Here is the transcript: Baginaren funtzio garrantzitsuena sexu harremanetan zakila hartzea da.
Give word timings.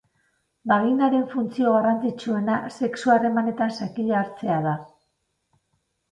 Baginaren 0.69 1.25
funtzio 1.33 1.73
garrantzitsuena 1.75 2.55
sexu 2.77 3.11
harremanetan 3.15 3.75
zakila 3.81 4.17
hartzea 4.23 4.57
da. 4.69 4.73